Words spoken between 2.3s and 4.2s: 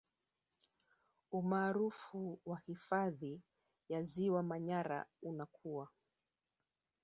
wa hifadhi ya